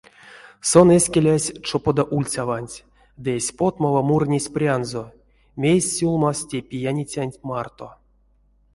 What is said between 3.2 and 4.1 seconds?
ды эсь потмова